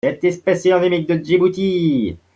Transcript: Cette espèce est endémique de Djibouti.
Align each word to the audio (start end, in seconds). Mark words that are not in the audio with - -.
Cette 0.03 0.23
espèce 0.23 0.65
est 0.65 0.73
endémique 0.73 1.07
de 1.07 1.23
Djibouti. 1.23 2.17